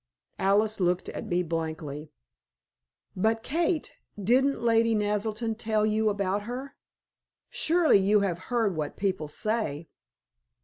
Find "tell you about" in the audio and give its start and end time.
5.55-6.41